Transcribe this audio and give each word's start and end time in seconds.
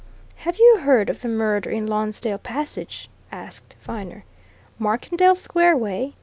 "Have 0.37 0.57
you 0.57 0.77
heard 0.79 1.11
of 1.11 1.21
the 1.21 1.27
murder 1.27 1.69
in 1.69 1.85
Lonsdale 1.85 2.39
Passage?" 2.39 3.07
asked 3.31 3.75
Viner. 3.83 4.23
"Markendale 4.79 5.35
Square 5.35 5.77
way? 5.77 6.15